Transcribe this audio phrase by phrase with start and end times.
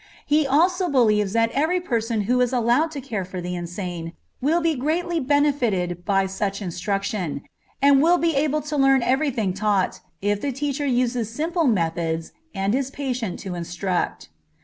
[0.25, 4.59] He also believes that every person who is allowed to care for the insane will
[4.59, 7.43] be greatly benefited by such instruction,
[7.83, 12.31] and will be able to learn every thing taught, if the teacher uses simple methods
[12.55, 14.29] and is patient to instruct.